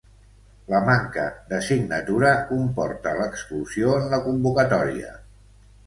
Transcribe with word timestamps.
La 0.71 0.79
manca 0.87 1.25
de 1.51 1.59
signatura 1.67 2.33
comporta 2.55 3.15
l'exclusió 3.21 3.95
en 4.03 4.13
la 4.15 4.25
convocatòria. 4.29 5.19